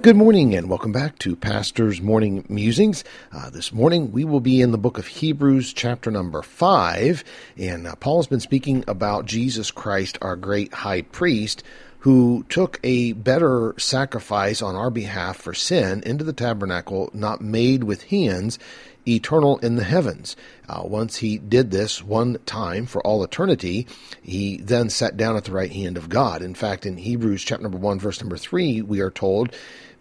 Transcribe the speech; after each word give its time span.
Good 0.00 0.14
morning 0.14 0.54
and 0.54 0.70
welcome 0.70 0.92
back 0.92 1.18
to 1.18 1.34
Pastor's 1.34 2.00
Morning 2.00 2.44
Musings. 2.48 3.02
Uh, 3.32 3.50
this 3.50 3.72
morning 3.72 4.12
we 4.12 4.24
will 4.24 4.38
be 4.38 4.60
in 4.60 4.70
the 4.70 4.78
book 4.78 4.96
of 4.96 5.08
Hebrews, 5.08 5.72
chapter 5.72 6.08
number 6.12 6.40
five, 6.40 7.24
and 7.56 7.84
uh, 7.84 7.96
Paul 7.96 8.18
has 8.18 8.28
been 8.28 8.38
speaking 8.38 8.84
about 8.86 9.26
Jesus 9.26 9.72
Christ, 9.72 10.16
our 10.22 10.36
great 10.36 10.72
high 10.72 11.02
priest, 11.02 11.64
who 11.98 12.46
took 12.48 12.78
a 12.84 13.12
better 13.14 13.74
sacrifice 13.76 14.62
on 14.62 14.76
our 14.76 14.90
behalf 14.90 15.36
for 15.36 15.52
sin 15.52 16.04
into 16.06 16.22
the 16.22 16.32
tabernacle, 16.32 17.10
not 17.12 17.40
made 17.40 17.82
with 17.82 18.04
hands, 18.04 18.56
eternal 19.14 19.58
in 19.58 19.76
the 19.76 19.84
heavens. 19.84 20.36
Uh, 20.68 20.82
once 20.84 21.16
he 21.16 21.38
did 21.38 21.70
this 21.70 22.02
one 22.02 22.38
time 22.46 22.86
for 22.86 23.04
all 23.06 23.24
eternity, 23.24 23.86
he 24.22 24.58
then 24.58 24.90
sat 24.90 25.16
down 25.16 25.36
at 25.36 25.44
the 25.44 25.52
right 25.52 25.72
hand 25.72 25.96
of 25.96 26.08
God. 26.08 26.42
In 26.42 26.54
fact, 26.54 26.86
in 26.86 26.96
Hebrews 26.96 27.42
chapter 27.42 27.62
number 27.62 27.78
1, 27.78 27.98
verse 27.98 28.20
number 28.20 28.36
3, 28.36 28.82
we 28.82 29.00
are 29.00 29.10
told, 29.10 29.54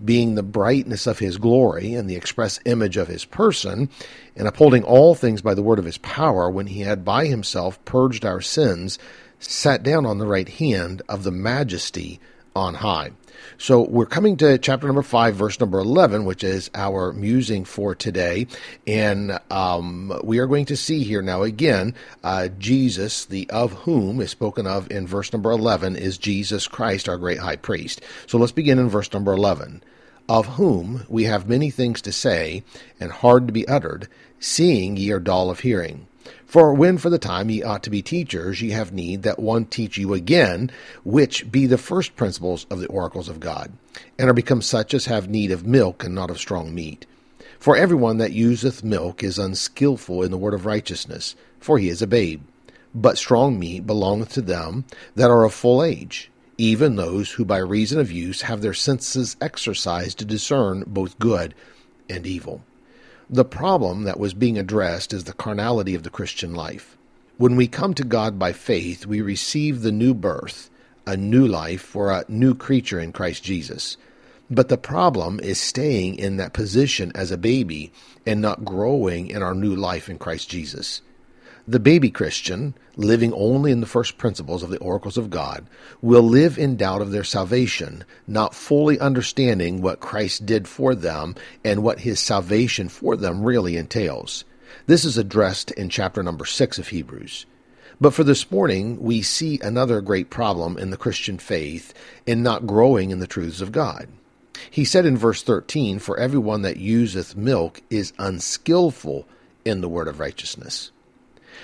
being 0.03 0.35
the 0.35 0.43
brightness 0.43 1.07
of 1.07 1.19
his 1.19 1.37
glory 1.37 1.93
and 1.93 2.09
the 2.09 2.15
express 2.15 2.59
image 2.65 2.97
of 2.97 3.07
his 3.07 3.25
person, 3.25 3.89
and 4.35 4.47
upholding 4.47 4.83
all 4.83 5.15
things 5.15 5.41
by 5.41 5.53
the 5.53 5.63
word 5.63 5.79
of 5.79 5.85
his 5.85 5.97
power, 5.97 6.49
when 6.49 6.67
he 6.67 6.81
had 6.81 7.03
by 7.03 7.25
himself 7.25 7.83
purged 7.85 8.25
our 8.25 8.41
sins, 8.41 8.99
sat 9.39 9.83
down 9.83 10.05
on 10.05 10.17
the 10.17 10.27
right 10.27 10.49
hand 10.49 11.01
of 11.09 11.23
the 11.23 11.31
majesty 11.31 12.19
on 12.57 12.73
high. 12.73 13.11
So 13.59 13.81
we're 13.81 14.05
coming 14.05 14.37
to 14.37 14.57
chapter 14.57 14.87
number 14.87 15.01
five, 15.01 15.35
verse 15.35 15.59
number 15.59 15.79
11, 15.79 16.25
which 16.25 16.43
is 16.43 16.69
our 16.75 17.13
musing 17.13 17.65
for 17.65 17.95
today. 17.95 18.47
And 18.85 19.39
um, 19.49 20.19
we 20.23 20.39
are 20.39 20.47
going 20.47 20.65
to 20.65 20.77
see 20.77 21.03
here 21.03 21.21
now 21.21 21.43
again, 21.43 21.95
uh, 22.23 22.49
Jesus, 22.59 23.25
the 23.25 23.49
of 23.49 23.73
whom 23.73 24.21
is 24.21 24.31
spoken 24.31 24.67
of 24.67 24.91
in 24.91 25.07
verse 25.07 25.33
number 25.33 25.51
11, 25.51 25.95
is 25.95 26.17
Jesus 26.17 26.67
Christ, 26.67 27.09
our 27.09 27.17
great 27.17 27.39
high 27.39 27.55
priest. 27.55 28.01
So 28.27 28.37
let's 28.37 28.51
begin 28.51 28.79
in 28.79 28.89
verse 28.89 29.11
number 29.11 29.33
11. 29.33 29.83
Of 30.29 30.45
whom 30.45 31.05
we 31.07 31.23
have 31.23 31.47
many 31.47 31.71
things 31.71 32.01
to 32.01 32.11
say, 32.11 32.63
and 32.99 33.11
hard 33.11 33.47
to 33.47 33.53
be 33.53 33.67
uttered, 33.67 34.07
seeing 34.39 34.97
ye 34.97 35.11
are 35.11 35.19
dull 35.19 35.49
of 35.49 35.61
hearing. 35.61 36.07
For 36.45 36.73
when 36.73 36.97
for 36.97 37.09
the 37.09 37.17
time 37.17 37.49
ye 37.49 37.63
ought 37.63 37.83
to 37.83 37.89
be 37.89 38.01
teachers, 38.01 38.61
ye 38.61 38.71
have 38.71 38.91
need 38.91 39.23
that 39.23 39.39
one 39.39 39.65
teach 39.65 39.97
you 39.97 40.13
again, 40.13 40.71
which 41.03 41.51
be 41.51 41.65
the 41.65 41.77
first 41.77 42.15
principles 42.15 42.65
of 42.69 42.79
the 42.79 42.87
oracles 42.87 43.29
of 43.29 43.39
God, 43.39 43.71
and 44.17 44.29
are 44.29 44.33
become 44.33 44.61
such 44.61 44.93
as 44.93 45.05
have 45.05 45.29
need 45.29 45.51
of 45.51 45.65
milk 45.65 46.03
and 46.03 46.15
not 46.15 46.29
of 46.29 46.37
strong 46.37 46.73
meat. 46.73 47.05
For 47.59 47.75
every 47.75 47.97
one 47.97 48.17
that 48.17 48.33
useth 48.33 48.83
milk 48.83 49.23
is 49.23 49.39
unskilful 49.39 50.23
in 50.23 50.31
the 50.31 50.37
word 50.37 50.53
of 50.53 50.65
righteousness, 50.65 51.35
for 51.59 51.79
he 51.79 51.89
is 51.89 52.01
a 52.01 52.07
babe. 52.07 52.41
But 52.93 53.17
strong 53.17 53.59
meat 53.59 53.85
belongeth 53.85 54.33
to 54.33 54.41
them 54.41 54.85
that 55.15 55.29
are 55.29 55.43
of 55.43 55.53
full 55.53 55.83
age, 55.83 56.31
even 56.57 56.95
those 56.95 57.31
who 57.31 57.45
by 57.45 57.57
reason 57.57 57.99
of 57.99 58.11
use 58.11 58.41
have 58.41 58.61
their 58.61 58.73
senses 58.73 59.35
exercised 59.41 60.19
to 60.19 60.25
discern 60.25 60.83
both 60.87 61.19
good 61.19 61.53
and 62.09 62.25
evil. 62.25 62.61
The 63.29 63.43
problem 63.43 64.03
that 64.03 64.21
was 64.21 64.33
being 64.33 64.57
addressed 64.57 65.11
is 65.11 65.25
the 65.25 65.33
carnality 65.33 65.93
of 65.93 66.03
the 66.03 66.09
Christian 66.09 66.55
life. 66.55 66.95
When 67.35 67.57
we 67.57 67.67
come 67.67 67.93
to 67.95 68.05
God 68.05 68.39
by 68.39 68.53
faith, 68.53 69.05
we 69.05 69.19
receive 69.19 69.81
the 69.81 69.91
new 69.91 70.13
birth, 70.13 70.69
a 71.05 71.17
new 71.17 71.45
life, 71.45 71.81
for 71.81 72.09
a 72.09 72.23
new 72.29 72.55
creature 72.55 73.01
in 73.01 73.11
Christ 73.11 73.43
Jesus. 73.43 73.97
But 74.49 74.69
the 74.69 74.77
problem 74.77 75.41
is 75.41 75.59
staying 75.59 76.15
in 76.15 76.37
that 76.37 76.53
position 76.53 77.11
as 77.15 77.29
a 77.29 77.37
baby 77.37 77.91
and 78.25 78.41
not 78.41 78.63
growing 78.63 79.27
in 79.27 79.43
our 79.43 79.53
new 79.53 79.75
life 79.75 80.07
in 80.07 80.17
Christ 80.17 80.49
Jesus. 80.49 81.01
The 81.69 81.81
baby 81.81 82.09
Christian, 82.09 82.75
living 82.95 83.33
only 83.33 83.73
in 83.73 83.81
the 83.81 83.85
first 83.85 84.17
principles 84.17 84.63
of 84.63 84.69
the 84.69 84.77
oracles 84.77 85.17
of 85.17 85.29
God, 85.29 85.67
will 86.01 86.21
live 86.21 86.57
in 86.57 86.77
doubt 86.77 87.01
of 87.01 87.11
their 87.11 87.25
salvation, 87.25 88.05
not 88.25 88.55
fully 88.55 88.97
understanding 89.01 89.81
what 89.81 89.99
Christ 89.99 90.45
did 90.45 90.65
for 90.65 90.95
them 90.95 91.35
and 91.65 91.83
what 91.83 91.99
his 91.99 92.21
salvation 92.21 92.87
for 92.87 93.17
them 93.17 93.43
really 93.43 93.75
entails. 93.75 94.45
This 94.85 95.03
is 95.03 95.17
addressed 95.17 95.71
in 95.71 95.89
chapter 95.89 96.23
number 96.23 96.45
6 96.45 96.79
of 96.79 96.87
Hebrews. 96.87 97.45
But 97.99 98.13
for 98.13 98.23
this 98.23 98.49
morning, 98.49 99.01
we 99.01 99.21
see 99.21 99.59
another 99.61 99.99
great 99.99 100.29
problem 100.29 100.77
in 100.77 100.89
the 100.89 100.95
Christian 100.95 101.37
faith 101.37 101.93
in 102.25 102.41
not 102.41 102.65
growing 102.65 103.11
in 103.11 103.19
the 103.19 103.27
truths 103.27 103.59
of 103.59 103.73
God. 103.73 104.07
He 104.71 104.85
said 104.85 105.05
in 105.05 105.17
verse 105.17 105.43
13, 105.43 105.99
For 105.99 106.17
everyone 106.17 106.61
that 106.61 106.77
useth 106.77 107.35
milk 107.35 107.81
is 107.89 108.13
unskilful 108.17 109.27
in 109.65 109.81
the 109.81 109.89
word 109.89 110.07
of 110.07 110.21
righteousness. 110.21 110.91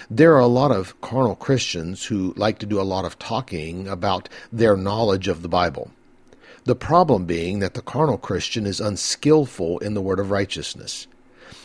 There 0.09 0.33
are 0.33 0.39
a 0.39 0.47
lot 0.47 0.71
of 0.71 0.99
carnal 1.01 1.35
Christians 1.35 2.05
who 2.05 2.33
like 2.35 2.59
to 2.59 2.65
do 2.65 2.79
a 2.79 2.83
lot 2.83 3.05
of 3.05 3.19
talking 3.19 3.87
about 3.87 4.29
their 4.51 4.75
knowledge 4.75 5.27
of 5.27 5.41
the 5.41 5.49
Bible. 5.49 5.91
The 6.65 6.75
problem 6.75 7.25
being 7.25 7.59
that 7.59 7.73
the 7.73 7.81
carnal 7.81 8.17
Christian 8.17 8.65
is 8.65 8.79
unskillful 8.79 9.79
in 9.79 9.93
the 9.93 10.01
word 10.01 10.19
of 10.19 10.31
righteousness. 10.31 11.07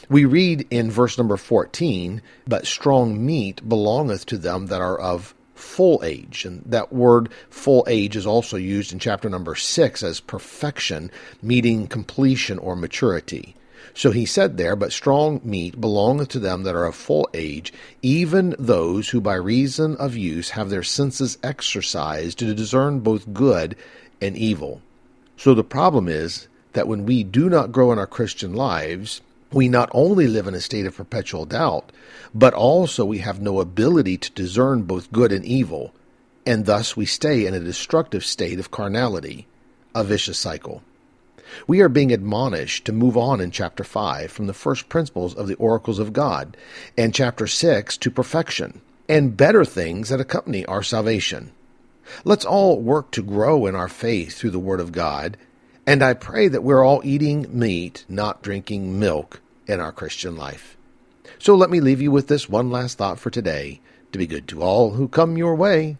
We 0.09 0.25
read 0.25 0.66
in 0.71 0.91
verse 0.91 1.19
number 1.19 1.37
14, 1.37 2.22
But 2.47 2.66
strong 2.66 3.25
meat 3.25 3.69
belongeth 3.69 4.27
to 4.27 4.39
them 4.39 4.66
that 4.66 4.81
are 4.81 4.99
of 4.99 5.34
full 5.55 6.00
age. 6.03 6.45
And 6.45 6.62
that 6.66 6.93
word 6.93 7.28
full 7.50 7.84
age 7.89 8.16
is 8.16 8.27
also 8.27 8.56
used 8.56 8.93
in 8.93 8.99
chapter 8.99 9.28
number 9.28 9.55
6 9.55 10.03
as 10.03 10.21
perfection, 10.21 11.10
meeting 11.43 11.87
completion 11.87 12.59
or 12.59 12.75
maturity. 12.75 13.55
So 13.94 14.11
he 14.11 14.27
said 14.27 14.56
there, 14.56 14.77
But 14.77 14.93
strong 14.93 15.41
meat 15.44 15.81
belongeth 15.81 16.28
to 16.28 16.39
them 16.39 16.62
that 16.62 16.75
are 16.75 16.87
of 16.87 16.94
full 16.94 17.28
age, 17.34 17.72
even 18.03 18.55
those 18.59 19.11
who 19.11 19.21
by 19.21 19.34
reason 19.34 19.97
of 19.97 20.16
use 20.16 20.50
have 20.50 20.71
their 20.71 20.83
senses 20.83 21.39
exercised 21.43 22.39
to 22.39 22.55
discern 22.55 23.00
both 23.00 23.33
good 23.33 23.77
and 24.21 24.37
evil. 24.37 24.81
So 25.37 25.55
the 25.55 25.65
problem 25.65 26.09
is 26.09 26.49
that 26.72 26.89
when 26.89 27.06
we 27.06 27.25
do 27.25 27.49
not 27.49 27.72
grow 27.72 27.93
in 27.93 27.99
our 27.99 28.06
Christian 28.06 28.55
lives, 28.55 29.21
we 29.53 29.69
not 29.69 29.89
only 29.93 30.27
live 30.27 30.47
in 30.47 30.55
a 30.55 30.60
state 30.60 30.87
of 30.87 30.97
perpetual 30.97 31.47
doubt, 31.47 31.91
but 32.34 32.53
also 32.55 33.05
we 33.05 33.19
have 33.19 33.41
no 33.41 33.60
ability 33.60 34.19
to 34.19 34.33
discern 34.33 34.83
both 34.83 35.12
good 35.12 35.33
and 35.33 35.45
evil, 35.45 35.95
and 36.45 36.66
thus 36.66 36.97
we 36.97 37.06
stay 37.06 37.47
in 37.47 37.55
a 37.55 37.60
destructive 37.60 38.25
state 38.25 38.59
of 38.59 38.71
carnality, 38.71 39.47
a 39.95 40.05
vicious 40.05 40.39
cycle. 40.39 40.83
We 41.66 41.81
are 41.81 41.88
being 41.88 42.12
admonished 42.12 42.84
to 42.84 42.92
move 42.92 43.16
on 43.16 43.41
in 43.41 43.50
chapter 43.50 43.84
5 43.84 44.31
from 44.31 44.47
the 44.47 44.54
first 44.54 44.88
principles 44.88 45.34
of 45.34 45.47
the 45.47 45.54
oracles 45.54 45.98
of 45.98 46.12
God, 46.12 46.56
and 46.97 47.14
chapter 47.14 47.47
6 47.47 47.97
to 47.98 48.10
perfection, 48.10 48.81
and 49.09 49.36
better 49.36 49.64
things 49.64 50.09
that 50.09 50.20
accompany 50.20 50.64
our 50.66 50.82
salvation. 50.82 51.53
Let's 52.25 52.44
all 52.44 52.81
work 52.81 53.10
to 53.12 53.22
grow 53.22 53.66
in 53.66 53.75
our 53.75 53.88
faith 53.88 54.36
through 54.36 54.50
the 54.50 54.59
Word 54.59 54.81
of 54.81 54.92
God, 54.92 55.36
and 55.86 56.03
I 56.03 56.14
pray 56.14 56.48
that 56.48 56.62
we're 56.62 56.84
all 56.84 57.00
eating 57.04 57.47
meat, 57.50 58.04
not 58.09 58.42
drinking 58.42 58.98
milk, 58.98 59.41
in 59.66 59.80
our 59.80 59.92
Christian 59.92 60.36
life. 60.36 60.76
So 61.38 61.54
let 61.54 61.70
me 61.70 61.80
leave 61.80 62.00
you 62.00 62.10
with 62.10 62.28
this 62.28 62.48
one 62.48 62.70
last 62.70 62.98
thought 62.98 63.19
for 63.19 63.30
today 63.30 63.80
to 64.12 64.19
be 64.19 64.26
good 64.26 64.48
to 64.48 64.62
all 64.62 64.92
who 64.92 65.09
come 65.09 65.36
your 65.36 65.54
way, 65.54 65.98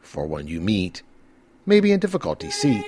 for 0.00 0.26
when 0.26 0.46
you 0.46 0.60
meet, 0.60 1.02
maybe 1.66 1.92
in 1.92 2.00
difficulty 2.00 2.50
seat 2.50 2.86